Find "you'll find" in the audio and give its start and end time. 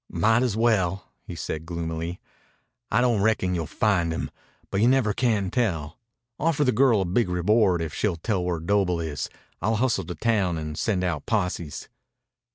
3.53-4.11